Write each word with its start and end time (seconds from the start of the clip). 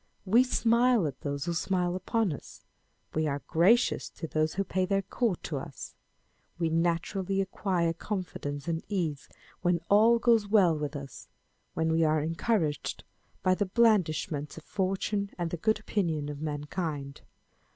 We 0.25 0.43
smile 0.43 1.05
at 1.05 1.21
those 1.21 1.45
who 1.45 1.53
smile 1.53 1.95
upon 1.95 2.33
us: 2.33 2.63
we 3.13 3.27
are 3.27 3.43
gracious 3.45 4.09
to 4.09 4.25
those 4.25 4.55
who 4.55 4.63
pay 4.63 4.83
their 4.83 5.03
court 5.03 5.43
to 5.43 5.57
us: 5.57 5.93
we 6.57 6.71
naturally 6.71 7.39
acquire 7.39 7.93
confidence 7.93 8.67
and 8.67 8.81
ease 8.89 9.29
when 9.61 9.79
all 9.89 10.17
goes 10.17 10.47
well 10.47 10.75
with 10.75 10.95
us, 10.95 11.27
when 11.75 11.91
we 11.91 12.03
are 12.03 12.19
encouraged 12.23 13.03
by 13.43 13.53
the 13.53 13.67
blandishments 13.67 14.57
of 14.57 14.63
fortune 14.63 15.29
and 15.37 15.51
the 15.51 15.57
good 15.57 15.79
opinion 15.79 16.29
of 16.29 16.41
mankind. 16.41 17.21